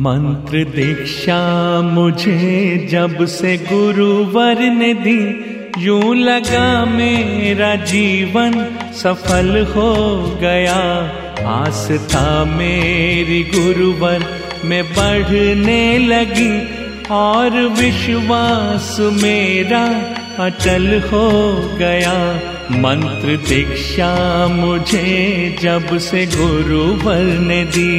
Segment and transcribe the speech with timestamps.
[0.00, 1.40] मंत्र दीक्षा
[1.82, 5.20] मुझे जब से गुरुवर ने दी
[5.78, 8.52] यूँ लगा मेरा जीवन
[8.94, 9.92] सफल हो
[10.40, 10.78] गया।
[11.48, 14.24] आस था मेरी गुरुवर
[14.64, 16.52] में बढ़ने लगी
[17.10, 19.84] और विश्वास मेरा
[20.44, 21.30] अटल हो
[21.78, 22.18] गया।
[22.80, 27.90] मंत्र दीक्षा मुझे जब से गुरुवर ने दी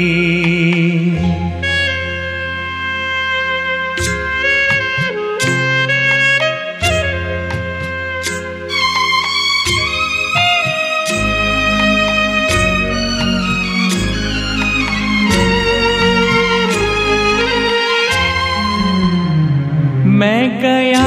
[20.21, 21.05] मैं गया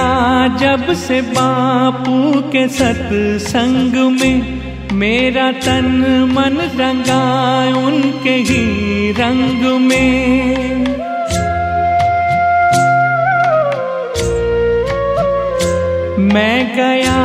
[0.56, 4.60] जब से बापू के सत्संग में।
[4.92, 5.86] मेरा तन
[6.32, 7.22] मन रंगा
[7.86, 10.56] उनके ही रंग में।
[16.32, 17.20] मैं गया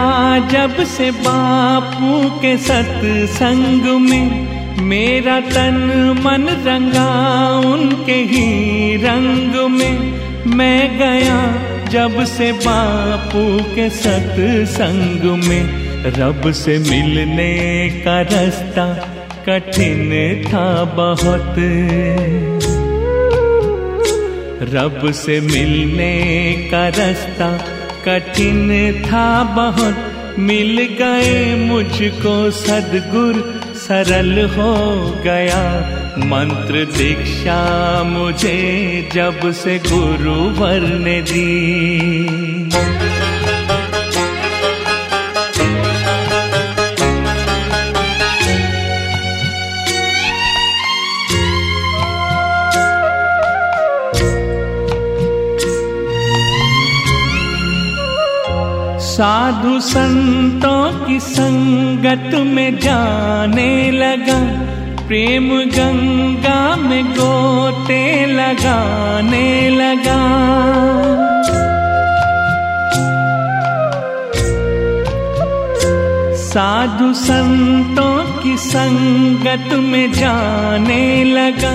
[0.47, 4.47] जब से बापू के सत्संग में।
[4.83, 5.75] मेरा तन
[6.25, 7.09] मन रंगा
[7.69, 17.89] उनके ही रंग में। मैं गया जब से बापू के सत्संग में रब से मिलने
[18.05, 18.85] का रास्ता
[19.45, 20.09] कठिन
[20.47, 21.55] था बहुत।
[24.73, 27.57] रब से मिलने का रास्ता
[28.05, 29.95] कठिन था बहुत।
[30.39, 34.75] मिल गए मुझको सदगुर, सरल हो
[35.23, 35.63] गया।
[36.25, 37.59] मंत्र दीक्षा
[38.03, 38.57] मुझे
[39.13, 42.69] जब से गुरुवर ने दी।
[58.99, 64.39] साधु संतों की संगत में जाने लगा।
[65.09, 70.19] प्रेम गंगा में गोते लगाने लगा।
[76.35, 81.73] साधु संतों की संगत में जाने लगा।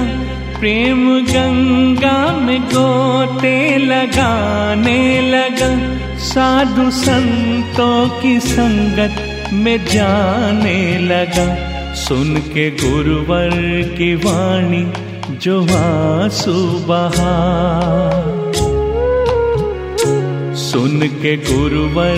[0.61, 11.74] प्रेम गंगा में गोते लगाने लगा। साधु संतों की संगत में जाने लगा।
[12.09, 13.51] सुन के गुरुवर
[13.99, 14.93] की वाणी
[15.37, 16.53] जो आँसू
[16.89, 17.37] बहा।
[20.55, 22.17] सुन के गुरुवर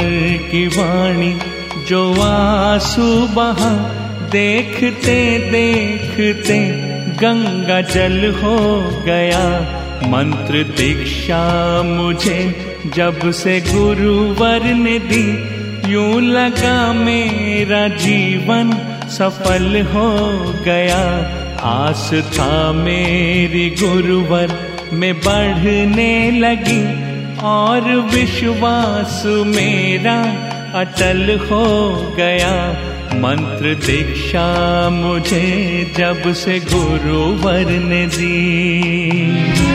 [0.51, 1.39] की वाणी
[1.89, 3.71] जो आँसू बहा।
[4.33, 6.59] देखते देखते
[7.13, 8.57] गंगा जल हो
[9.05, 9.61] गया।
[10.05, 12.55] मंत्र दीक्षा मुझे
[12.95, 15.57] जब से गुरुवर ने दी।
[15.93, 20.11] यूँ लगा मेरा जीवन सफल हो
[20.65, 21.03] गया।
[21.63, 24.59] आस था मेरी गुरुवर
[24.93, 26.83] में बढ़ने लगी
[27.39, 27.81] और
[28.15, 30.19] विश्वास मेरा
[30.81, 31.67] अटल हो
[32.17, 32.73] गया।
[33.15, 39.66] मंत्र दीक्षा मुझे जब से गुरुवर ने दी।